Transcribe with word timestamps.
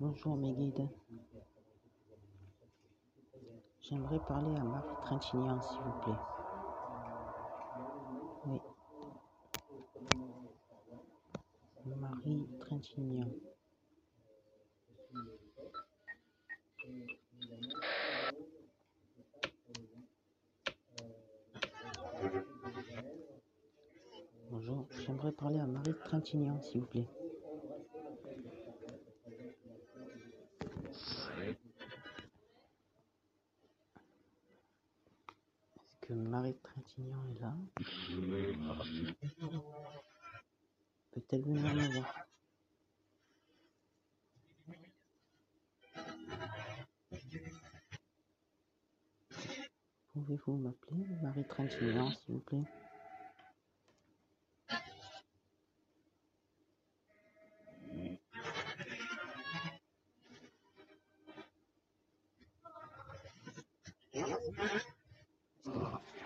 Bonjour 0.00 0.36
mes 0.36 0.52
guides. 0.52 0.88
J'aimerais 3.80 4.18
parler 4.18 4.54
à 4.56 4.64
Marie 4.64 4.96
Trintignant, 5.00 5.62
s'il 5.62 5.80
vous 5.80 6.00
plaît. 6.02 6.12
Oui. 8.46 8.60
Marie 11.86 12.48
Trintignant. 12.60 13.30
Bonjour, 24.50 24.86
j'aimerais 25.06 25.32
parler 25.32 25.60
à 25.60 25.66
Marie 25.66 25.94
Trintignant, 26.04 26.60
s'il 26.60 26.82
vous 26.82 26.86
plaît. 26.86 27.08
Est-ce 35.76 35.96
que 36.02 36.12
Marie 36.12 36.56
Trintignant 36.62 37.24
est 37.34 37.40
là? 37.40 37.54
Peut-elle 41.12 41.42
venir 41.42 41.74
me 41.74 41.94
voir? 41.94 42.23
Pouvez-vous 50.44 50.62
m'appeler 50.62 51.06
Marie 51.22 51.44
Trintignant, 51.44 52.10
s'il 52.10 52.34
vous 52.34 52.40
plaît 52.40 52.64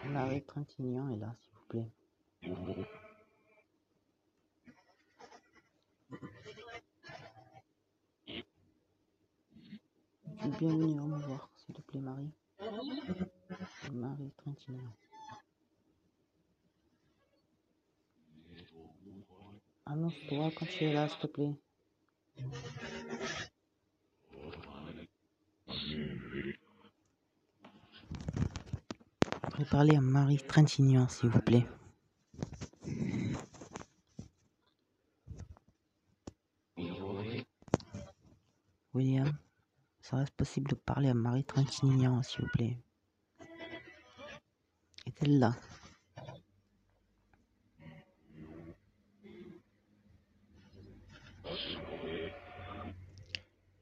Marie 0.06 0.42
Trintignant 0.42 1.08
est 1.10 1.18
là, 1.18 1.32
s'il 1.38 1.52
vous 1.54 1.66
plaît. 1.68 1.90
Tu 10.40 10.48
peux 10.50 10.58
bien 10.58 10.76
venir 10.76 11.04
me 11.04 11.18
voir, 11.18 11.50
s'il 11.54 11.74
te 11.76 11.82
plaît, 11.82 12.00
Marie. 12.00 12.32
Marie 14.58 14.64
Trintignant. 14.64 14.92
Annonce-toi 19.86 20.50
quand 20.56 20.66
tu 20.66 20.84
es 20.84 20.92
là, 20.92 21.08
s'il 21.08 21.18
te 21.20 21.26
plaît. 21.26 21.54
Je 22.36 22.44
voudrais 29.44 29.64
parler 29.64 29.96
à 29.96 30.00
Marie 30.00 30.38
Trintignant, 30.38 31.08
s'il 31.08 31.30
vous 31.30 31.40
plaît. 31.40 31.66
William, 38.94 39.38
serait-ce 40.00 40.32
possible 40.32 40.70
de 40.70 40.74
parler 40.74 41.08
à 41.08 41.14
Marie 41.14 41.44
Trintignant, 41.44 42.22
s'il 42.22 42.42
vous 42.42 42.50
plaît 42.50 42.78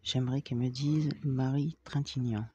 J'aimerais 0.03 0.43
qu'elle 0.43 0.59
me 0.59 0.69
dise 0.71 1.09
Marie 1.23 1.77
Trintignant. 1.85 2.49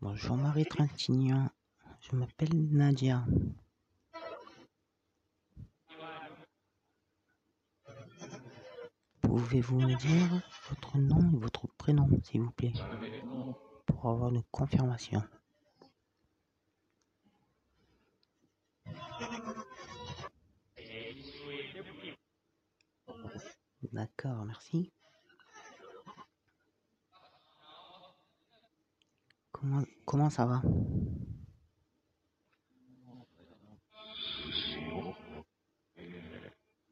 Bonjour 0.00 0.36
Marie 0.38 0.64
Trintignant, 0.64 1.50
je 2.00 2.16
m'appelle 2.16 2.54
Nadia. 2.70 3.26
Pouvez-vous 9.48 9.78
me 9.78 9.94
dire 9.94 10.42
votre 10.70 10.98
nom 10.98 11.20
et 11.32 11.36
votre 11.38 11.68
prénom, 11.78 12.08
s'il 12.24 12.40
vous 12.40 12.50
plaît, 12.50 12.72
pour 13.86 14.08
avoir 14.08 14.34
une 14.34 14.42
confirmation? 14.50 15.22
D'accord, 23.92 24.44
merci. 24.46 24.90
Comment, 29.52 29.84
comment 30.04 30.28
ça 30.28 30.44
va? 30.44 30.60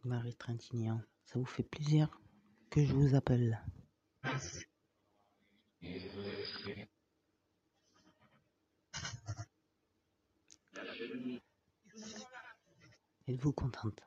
Marie 0.04 0.36
Trintignant, 0.36 1.00
ça 1.24 1.40
vous 1.40 1.46
fait 1.46 1.64
plaisir? 1.64 2.16
Que 2.74 2.84
je 2.84 2.92
vous 2.92 3.14
appelle. 3.14 3.62
Êtes-vous 13.28 13.52
contente? 13.52 14.00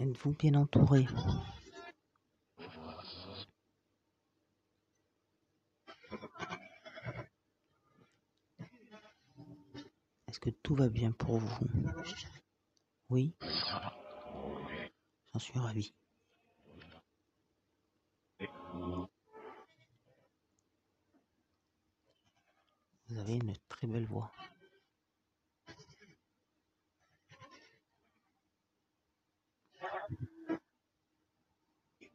Êtes-vous 0.00 0.32
bien 0.32 0.54
entouré 0.54 1.06
Est-ce 10.32 10.40
que 10.40 10.48
tout 10.48 10.74
va 10.74 10.88
bien 10.88 11.12
pour 11.12 11.36
vous? 11.36 11.66
Oui? 13.10 13.34
J'en 15.34 15.38
suis 15.38 15.58
ravi. 15.58 15.94
Vous 23.08 23.18
avez 23.18 23.34
une 23.34 23.54
très 23.68 23.86
belle 23.86 24.06
voix. 24.06 24.32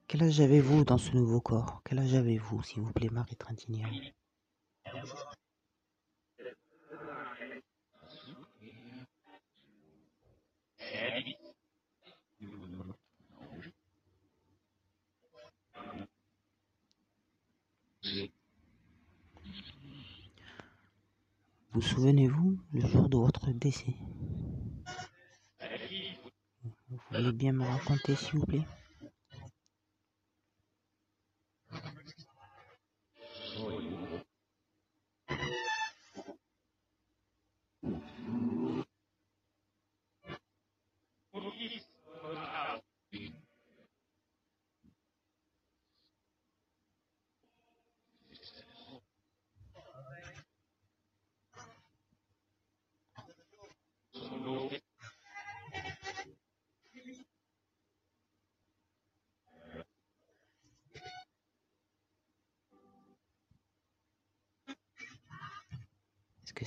Quel 0.07 0.23
âge 0.23 0.41
avez-vous 0.41 0.85
dans 0.85 0.97
ce 0.97 1.11
nouveau 1.11 1.39
corps? 1.39 1.83
Quel 1.85 1.99
âge 1.99 2.15
avez-vous, 2.15 2.63
s'il 2.63 2.81
vous 2.81 2.93
plaît, 2.93 3.09
Marie 3.11 3.35
Trintignant? 3.35 3.91
Vous 21.77 21.83
souvenez-vous 21.83 22.57
le 22.73 22.81
jour 22.87 23.07
de 23.07 23.17
votre 23.17 23.51
décès? 23.51 23.93
Vous 26.89 26.97
voulez 27.11 27.31
bien 27.31 27.53
me 27.53 27.63
raconter, 27.63 28.15
s'il 28.15 28.39
vous 28.39 28.47
plaît? 28.47 28.65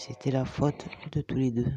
C'était 0.00 0.30
la 0.30 0.46
faute 0.46 0.86
de 1.12 1.20
tous 1.20 1.36
les 1.36 1.50
deux. 1.50 1.70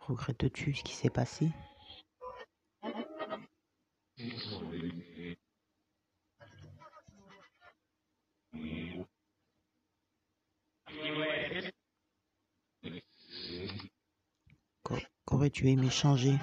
Regrettes-tu 0.00 0.74
ce 0.74 0.82
qui 0.82 0.94
s'est 0.94 1.08
passé? 1.08 1.50
Qu'aurais-tu 15.52 15.68
aimé 15.68 15.90
changer. 15.90 16.38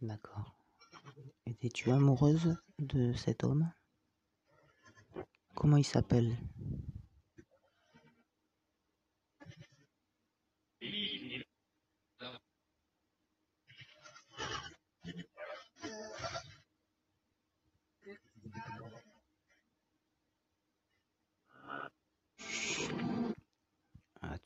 D'accord. 0.00 0.56
Étais-tu 1.44 1.90
amoureuse 1.90 2.56
de 2.78 3.12
cet 3.12 3.44
homme? 3.44 3.70
Comment 5.54 5.76
il 5.76 5.84
s'appelle? 5.84 6.34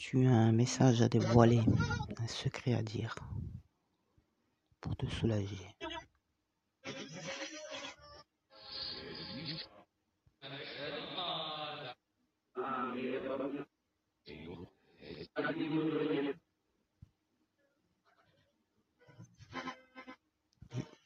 As-tu 0.06 0.24
un 0.24 0.52
message 0.52 1.02
à 1.02 1.08
dévoiler, 1.08 1.60
un 2.18 2.28
secret 2.28 2.74
à 2.74 2.82
dire 2.82 3.16
pour 4.80 4.94
te 4.94 5.04
soulager. 5.06 5.58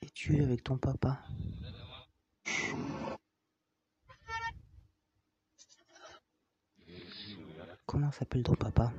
Es-tu 0.02 0.42
avec 0.42 0.62
ton 0.62 0.76
papa? 0.76 1.22
Comment 7.90 8.12
s'appelle 8.12 8.44
ton 8.44 8.54
papa? 8.54 8.92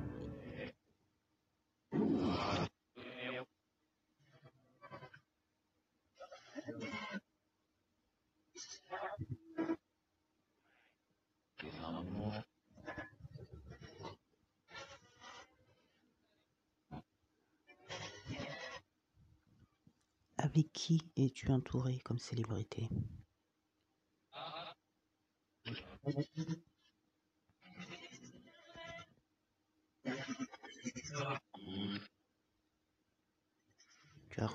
Avec 20.36 20.70
qui 20.74 21.00
es-tu 21.16 21.50
entouré 21.50 21.98
comme 22.00 22.18
célébrité 22.18 22.90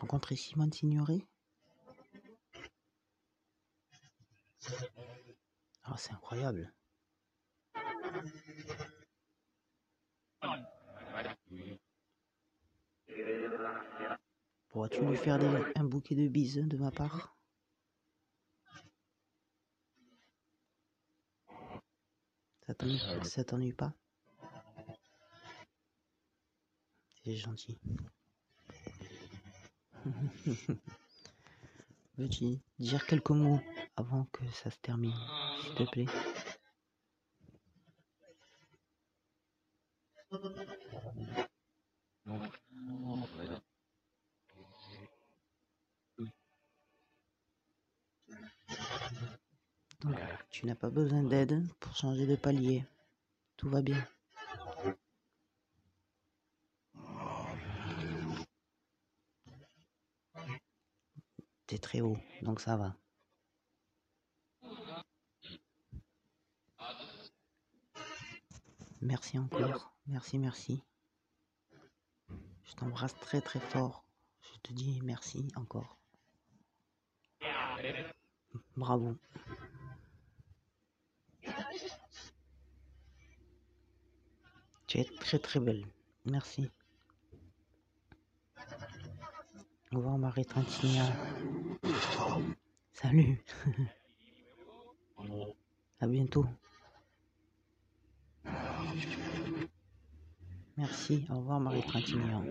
rencontré 0.08 0.38
Simone 0.38 0.72
Signoret 0.72 1.20
Ah, 5.84 5.96
c'est 5.98 6.14
incroyable. 6.14 6.74
Pourras-tu 14.70 15.06
lui 15.06 15.18
faire 15.18 15.40
des- 15.40 15.74
un 15.76 15.84
bouquet 15.84 16.16
de 16.16 16.30
bises 16.30 16.56
de 16.56 16.78
ma 16.78 16.92
part? 16.92 17.36
Ça 22.66 22.74
t'ennuie, 22.74 23.02
ça 23.24 23.44
t'ennuie 23.44 23.74
pas? 23.74 23.94
C'est 27.26 27.36
gentil. 27.36 27.78
Veux-tu 32.18 32.60
dire 32.80 33.06
quelques 33.06 33.30
mots 33.30 33.62
avant 33.96 34.26
que 34.32 34.46
ça 34.52 34.72
se 34.72 34.78
termine, 34.80 35.14
s'il 35.62 35.76
te 35.76 35.84
plaît 35.84 36.06
Donc, 50.02 50.16
tu 50.52 50.66
n'as 50.66 50.76
pas 50.76 50.90
besoin 50.90 51.24
d'aide 51.24 51.64
pour 51.80 51.96
changer 51.96 52.26
de 52.28 52.36
palier. 52.36 52.84
Tout 53.58 53.70
va 53.70 53.82
bien. 53.82 54.08
T'es 61.68 61.77
très 61.88 62.02
haut, 62.02 62.18
donc 62.42 62.60
ça 62.60 62.76
va. 62.76 62.98
Merci 69.00 69.40
encore. 69.40 69.96
Merci, 70.06 70.38
merci. 70.38 70.84
Je 72.66 72.74
t'embrasse 72.76 73.18
très 73.22 73.40
très 73.40 73.62
fort. 73.62 74.04
Je 74.42 74.60
te 74.64 74.74
dis 74.74 75.00
merci 75.02 75.48
encore. 75.56 75.98
Bravo. 78.76 79.16
Tu 84.88 84.98
es 85.00 85.06
très 85.22 85.40
très 85.40 85.62
belle. 85.62 85.86
Merci. 86.26 86.70
Au 89.94 89.98
revoir 89.98 90.18
Marie 90.18 90.46
Trintignant. 90.46 91.10
Salut. 92.94 93.38
à 96.02 96.08
bientôt. 96.08 96.46
Merci. 100.78 101.26
Au 101.30 101.38
revoir 101.38 101.60
Marie 101.60 101.84
Trintignant. 101.84 102.44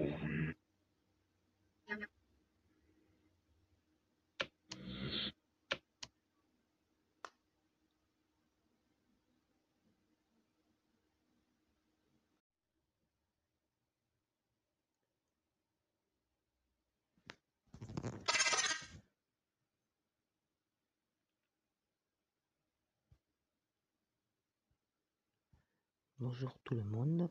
Bonjour 26.28 26.58
tout 26.64 26.74
le 26.74 26.82
monde. 26.82 27.30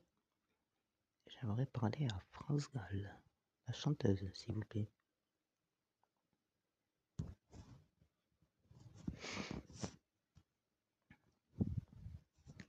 J'aimerais 1.28 1.66
parler 1.66 2.08
à 2.08 2.20
France 2.32 2.72
Gall, 2.72 3.20
la 3.68 3.74
chanteuse, 3.74 4.26
s'il 4.34 4.54
vous 4.54 4.64
plaît. 4.64 4.90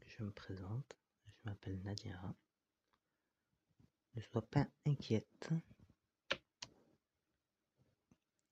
Je 0.08 0.24
me 0.24 0.32
présente, 0.32 0.96
je 1.28 1.48
m'appelle 1.48 1.80
Nadia. 1.84 2.20
Ne 4.16 4.20
sois 4.20 4.42
pas 4.42 4.66
inquiète. 4.84 5.50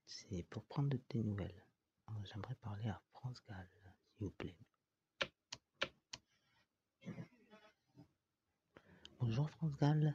C'est 0.06 0.44
pour 0.44 0.64
prendre 0.66 0.90
de 0.90 0.96
tes 0.96 1.24
nouvelles. 1.24 1.64
J'aimerais 2.22 2.54
parler 2.54 2.86
à 2.86 3.02
France 3.10 3.42
Gall, 3.48 3.68
s'il 4.12 4.26
vous 4.26 4.30
plaît. 4.30 4.56
Bonjour 9.26 9.48
France 9.48 9.74
Gall. 9.80 10.14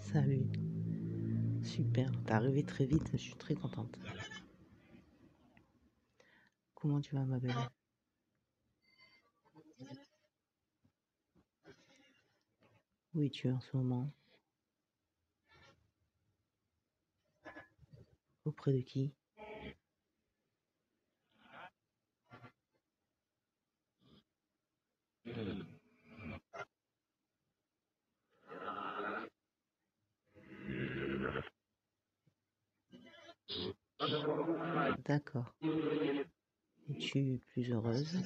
Salut. 0.00 0.50
Super. 1.62 2.10
T'es 2.24 2.32
arrivé 2.32 2.64
très 2.64 2.84
vite, 2.84 3.12
je 3.12 3.18
suis 3.18 3.36
très 3.36 3.54
contente. 3.54 3.96
Comment 6.74 7.00
tu 7.00 7.14
vas, 7.14 7.24
ma 7.24 7.38
belle? 7.38 7.54
Où 13.14 13.22
es-tu 13.22 13.52
en 13.52 13.60
ce 13.60 13.76
moment? 13.76 14.10
Auprès 18.44 18.72
de 18.72 18.80
qui? 18.80 19.14
D'accord. 35.04 35.54
Es-tu 36.88 37.40
plus 37.48 37.70
heureuse? 37.72 38.18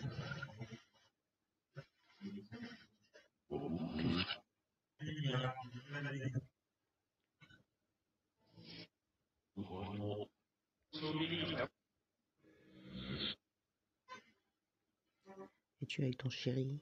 Es-tu 15.80 16.02
avec 16.02 16.18
ton 16.18 16.30
chéri? 16.30 16.80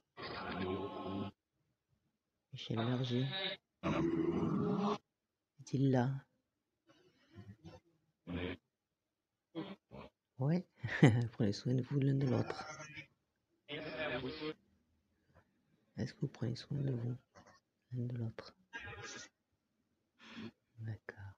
Michel 2.54 2.76
Berger 2.76 3.26
Est-il 5.58 5.90
là? 5.90 6.08
Ouais, 10.38 10.64
prenez 11.32 11.52
soin 11.52 11.74
de 11.74 11.82
vous 11.82 11.98
l'un 11.98 12.14
de 12.14 12.28
l'autre. 12.28 12.64
Est-ce 15.96 16.14
que 16.14 16.20
vous 16.20 16.28
prenez 16.28 16.54
soin 16.54 16.78
de 16.78 16.92
vous 16.92 17.16
l'un 17.92 18.06
de 18.06 18.18
l'autre? 18.18 18.54
D'accord. 20.78 21.34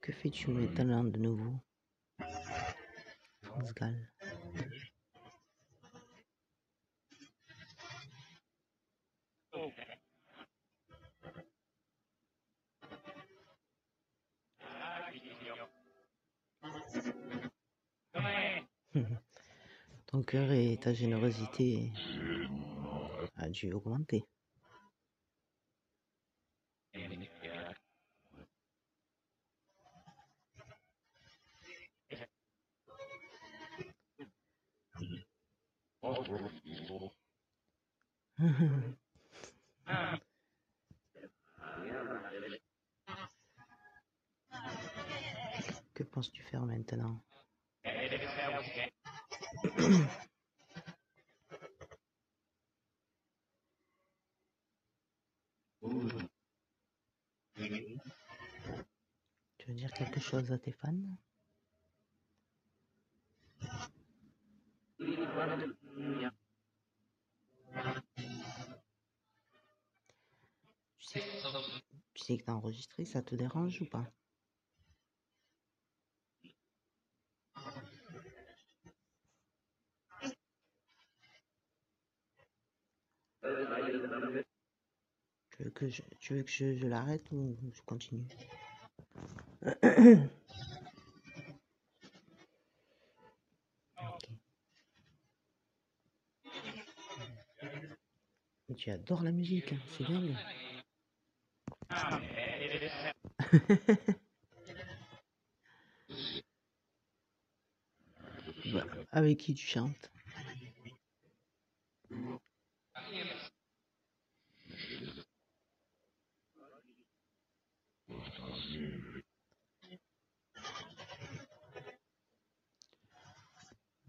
Que 0.00 0.12
fais-tu 0.12 0.50
maintenant 0.50 1.02
de 1.02 1.18
nouveau? 1.18 1.58
Ton 20.06 20.22
cœur 20.22 20.52
et 20.52 20.78
ta 20.78 20.92
générosité 20.92 21.92
a 23.36 23.48
dû 23.48 23.72
augmenter. 23.72 24.24
Que 45.94 46.01
penses-tu 46.12 46.42
faire 46.42 46.64
maintenant? 46.64 47.20
Tu 59.58 59.66
veux 59.66 59.74
dire 59.74 59.92
quelque 59.92 60.20
chose 60.20 60.52
à 60.52 60.58
tes 60.58 60.72
fans? 60.72 60.94
Tu 64.98 65.06
sais, 71.00 71.22
tu 72.14 72.24
sais 72.24 72.38
que 72.38 72.44
t'as 72.44 72.52
enregistré, 72.52 73.04
ça 73.04 73.22
te 73.22 73.34
dérange 73.34 73.80
ou 73.80 73.86
pas? 73.86 74.06
Tu 85.50 85.62
veux 85.64 85.70
que 85.70 85.88
je, 85.88 86.02
tu 86.20 86.34
veux 86.34 86.42
que 86.42 86.50
je, 86.50 86.74
je 86.76 86.86
l'arrête 86.86 87.30
ou 87.32 87.56
je 87.72 87.82
continue? 87.82 88.26
Ok. 94.00 94.28
Mais 98.68 98.74
tu 98.76 98.90
adores 98.90 99.22
la 99.22 99.32
musique, 99.32 99.72
hein, 99.72 99.78
c'est 99.96 100.04
dingue. 100.04 100.36
Bah, 108.72 108.86
avec 109.10 109.38
qui 109.38 109.54
tu 109.54 109.66
chantes? 109.66 110.11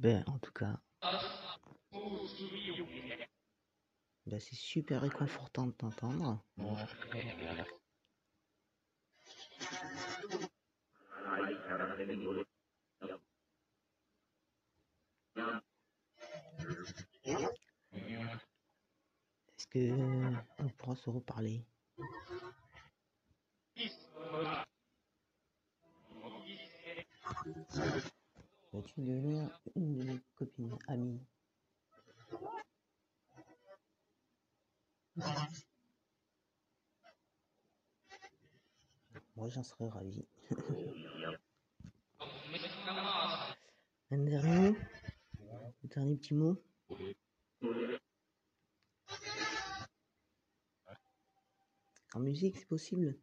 Ben, 0.03 0.21
en 0.27 0.37
tout 0.37 0.51
cas, 0.51 0.77
ben, 4.25 4.39
c'est 4.41 4.55
super 4.55 5.01
réconfortant 5.01 5.67
de 5.67 5.71
t'entendre. 5.71 6.43
Est-ce 19.57 19.67
que 19.67 20.33
on 20.59 20.67
pourra 20.67 20.95
se 20.97 21.09
reparler? 21.09 21.65
Es-tu 28.95 29.07
devenue 29.07 29.47
une 29.75 29.97
de 29.97 30.03
mes 30.03 30.19
copines, 30.35 30.77
amies 30.87 31.19
Moi, 39.35 39.49
j'en 39.49 39.63
serais 39.63 39.89
ravi. 39.89 40.23
Un 44.11 44.17
dernier 44.19 44.77
Un 45.81 45.87
dernier 45.87 46.15
petit 46.15 46.35
mot. 46.35 46.61
En 52.13 52.19
musique, 52.19 52.57
c'est 52.57 52.67
possible 52.67 53.17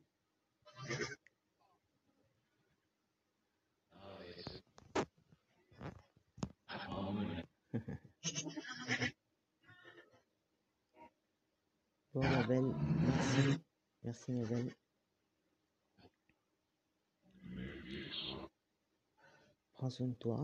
prends 19.81 19.89
soin 19.89 20.09
de 20.09 20.13
toi 20.13 20.39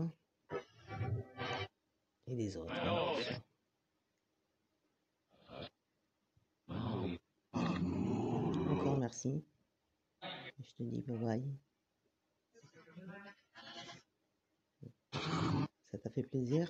et 2.25 2.35
des 2.35 2.57
autres. 2.57 2.73
Encore 8.71 8.97
merci. 8.97 9.45
Je 10.23 10.71
te 10.75 10.81
dis 10.81 11.03
bye 11.03 11.17
bye. 11.17 11.43
Ça 15.91 15.99
t'a 15.99 16.09
fait 16.09 16.23
plaisir? 16.23 16.67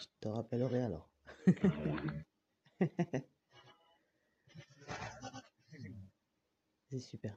Je 0.00 0.06
te 0.20 0.26
rappellerai 0.26 0.82
alors. 0.82 1.08
C'est 6.94 7.00
super. 7.00 7.34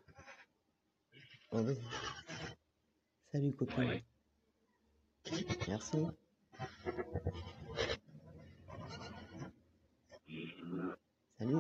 Vas-y. 1.51 1.81
Salut 3.31 3.55
copain. 3.55 3.99
Merci. 5.67 5.97
Salut. 11.39 11.57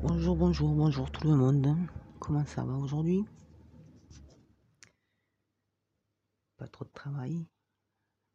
Bonjour, 0.00 0.36
bonjour, 0.36 0.74
bonjour 0.74 1.10
tout 1.10 1.26
le 1.26 1.34
monde. 1.34 1.76
Comment 2.20 2.46
ça 2.46 2.62
va 2.64 2.74
aujourd'hui? 2.74 3.24
Pas 6.56 6.68
trop 6.68 6.84
de 6.84 6.90
travail 6.90 7.44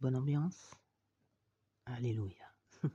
Bonne 0.02 0.18
ambiance 0.18 0.72
Alléluia. 1.86 2.54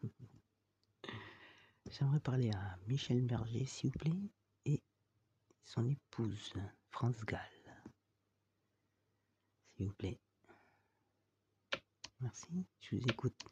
J'aimerais 1.90 2.20
parler 2.20 2.50
à 2.50 2.78
Michel 2.87 3.22
Berger, 3.22 3.64
s'il 3.64 3.90
vous 3.90 3.98
plaît, 3.98 4.30
et 4.66 4.82
son 5.64 5.88
épouse, 5.88 6.52
France 6.90 7.25
Gall. 7.25 7.40
S'il 9.76 9.87
vous 9.87 9.94
plaît. 9.94 10.20
Merci, 12.20 12.66
je 12.80 12.96
vous 12.96 13.02
écoute. 13.08 13.44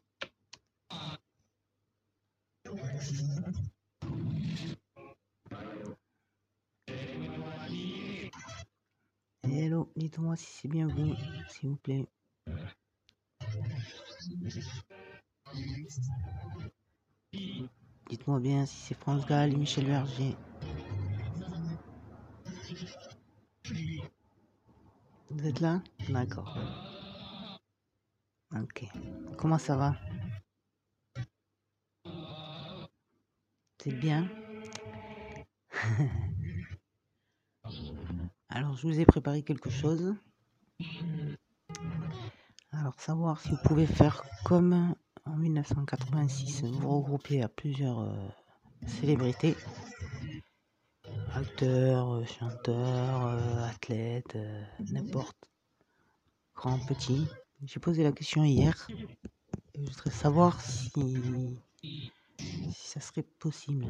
Hello, 9.67 9.91
dites-moi 9.97 10.37
si 10.37 10.45
c'est 10.45 10.69
bien 10.69 10.87
vous, 10.87 11.13
s'il 11.49 11.71
vous 11.71 11.75
plaît. 11.75 12.07
Dites-moi 18.09 18.39
bien 18.39 18.65
si 18.65 18.77
c'est 18.77 18.97
France 18.97 19.25
Gall 19.25 19.51
et 19.51 19.57
Michel 19.57 19.87
Berger. 19.87 20.37
Vous 25.31 25.45
êtes 25.45 25.59
là? 25.59 25.81
D'accord. 26.07 26.57
Ok. 28.55 28.85
Comment 29.37 29.57
ça 29.57 29.75
va? 29.75 29.97
C'est 33.83 33.91
bien? 33.91 34.29
Alors, 38.57 38.75
je 38.75 38.87
vous 38.87 38.99
ai 38.99 39.05
préparé 39.05 39.43
quelque 39.43 39.69
chose. 39.69 40.15
Alors, 42.71 42.99
savoir 42.99 43.39
si 43.39 43.51
vous 43.51 43.59
pouvez 43.63 43.85
faire 43.85 44.23
comme 44.45 44.95
en 45.25 45.35
1986, 45.35 46.63
vous 46.63 46.97
regrouper 46.97 47.43
à 47.43 47.49
plusieurs 47.49 47.99
euh, 47.99 48.27
célébrités, 48.87 49.55
acteurs, 51.35 52.13
euh, 52.13 52.25
chanteurs, 52.25 53.27
euh, 53.27 53.67
athlètes, 53.67 54.39
n'importe, 54.91 55.37
grand, 56.55 56.79
petit. 56.87 57.27
J'ai 57.63 57.79
posé 57.79 58.01
la 58.01 58.11
question 58.11 58.43
hier. 58.43 58.87
Je 59.75 59.81
voudrais 59.81 60.09
savoir 60.09 60.59
si 60.61 61.59
ça 62.73 63.01
serait 63.01 63.21
possible. 63.37 63.85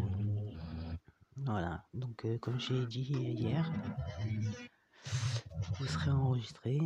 Voilà, 1.45 1.85
donc 1.93 2.25
euh, 2.25 2.37
comme 2.39 2.59
j'ai 2.59 2.85
dit 2.87 3.03
hier, 3.13 3.71
vous 5.79 5.85
serez 5.85 6.11
enregistré. 6.11 6.79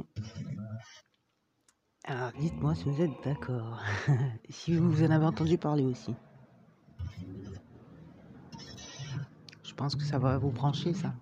Alors 2.03 2.31
dites-moi 2.39 2.75
si 2.75 2.83
vous 2.85 3.01
êtes 3.01 3.11
d'accord. 3.23 3.79
si 4.49 4.75
vous 4.75 5.03
en 5.03 5.11
avez 5.11 5.25
entendu 5.25 5.57
parler 5.57 5.83
aussi. 5.85 6.13
Je 9.63 9.73
pense 9.73 9.95
que 9.95 10.03
ça 10.03 10.19
va 10.19 10.37
vous 10.37 10.51
brancher 10.51 10.93
ça. 10.93 11.13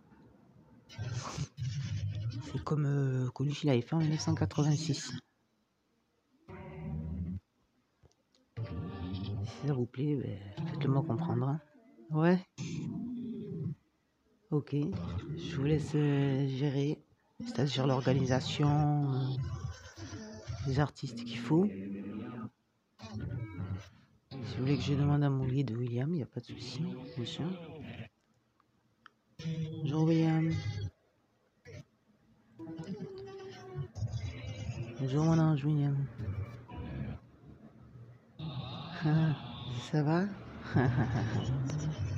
C'est 2.51 2.63
comme 2.63 2.85
euh, 2.85 3.29
Coluche 3.29 3.63
l'avait 3.63 3.81
fait 3.81 3.95
en 3.95 3.99
1986. 3.99 5.11
Si 9.43 9.67
ça 9.67 9.73
vous 9.73 9.85
plaît, 9.85 10.15
ben, 10.15 10.67
faites-le 10.67 10.89
moi 10.89 11.03
comprendre. 11.03 11.47
hein. 11.49 11.61
Ouais. 12.09 12.39
Ok. 14.51 14.75
Je 15.37 15.55
vous 15.55 15.63
laisse 15.63 15.91
euh, 15.93 16.47
gérer. 16.47 16.97
C'est-à-dire 17.45 17.85
l'organisation, 17.85 18.67
euh, 19.13 19.17
les 20.67 20.79
artistes 20.79 21.23
qu'il 21.23 21.37
faut. 21.37 21.69
Si 24.31 24.55
vous 24.55 24.61
voulez 24.61 24.75
que 24.77 24.83
je 24.83 24.93
demande 24.95 25.23
à 25.23 25.29
mon 25.29 25.45
guide 25.45 25.71
William, 25.71 26.09
il 26.11 26.17
n'y 26.17 26.23
a 26.23 26.25
pas 26.25 26.39
de 26.39 26.45
souci, 26.47 26.81
sûr. 27.25 27.45
Bonjour 29.83 30.03
William. 30.03 30.51
Bonjour 34.99 35.23
mon 35.25 35.37
ange 35.37 35.63
William. 35.63 35.95
Ah, 39.05 39.35
Ça 39.91 40.01
va? 40.03 40.25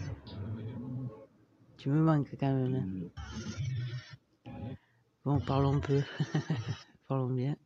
Tu 1.81 1.89
me 1.89 1.99
manques 1.99 2.35
quand 2.39 2.53
même. 2.53 3.11
hein. 4.45 4.51
Bon, 5.25 5.39
parlons 5.39 5.79
peu. 5.79 6.03
parlons 7.07 7.33
bien. 7.33 7.57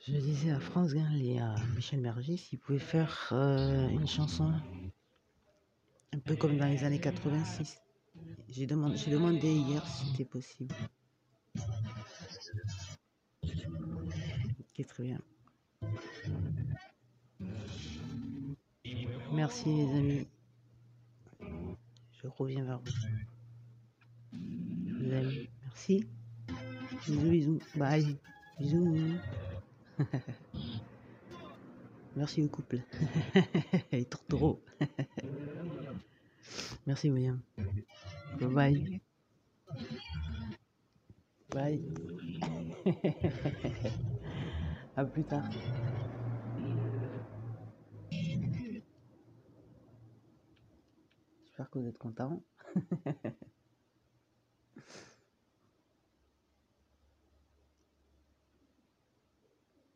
Je 0.00 0.12
disais 0.12 0.52
à 0.52 0.58
France 0.58 0.94
Gall 0.94 1.38
à 1.38 1.54
Michel 1.74 2.00
Berger 2.00 2.38
s'ils 2.38 2.58
pouvaient 2.58 2.78
faire 2.78 3.28
euh, 3.32 3.88
une 3.90 4.06
chanson 4.06 4.54
un 6.14 6.18
peu 6.20 6.34
comme 6.34 6.56
dans 6.56 6.64
les 6.64 6.82
années 6.82 6.98
86. 6.98 7.76
J'ai 8.48 8.66
demandé, 8.66 8.96
j'ai 8.96 9.10
demandé 9.10 9.52
hier 9.52 9.86
si 9.86 10.06
c'était 10.06 10.24
possible. 10.24 10.74
Ok, 13.44 14.86
très 14.86 15.02
bien. 15.02 15.20
Merci 19.30 19.68
les 19.76 19.90
amis. 19.94 20.26
Reviens 22.38 22.64
vers 22.64 22.78
vous. 22.78 22.92
Merci. 25.00 26.06
Bisous, 27.06 27.30
bisous. 27.30 27.60
Bye. 27.76 28.16
Bisous. 28.58 29.14
Merci 32.16 32.42
au 32.42 32.48
couple. 32.48 32.80
Les 33.92 34.04
tourtereaux. 34.04 34.60
Merci 36.86 37.10
William. 37.10 37.40
Bye 38.40 38.48
bye. 38.48 39.00
Bye. 41.52 41.80
à 44.96 45.04
plus 45.04 45.24
tard. 45.24 45.44
Vous 51.76 51.86
êtes 51.86 51.98
contents. 51.98 52.42